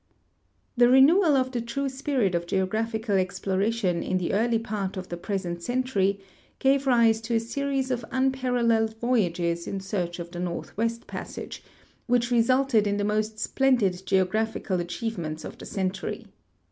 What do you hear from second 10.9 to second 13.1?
})assage, which re sulted in the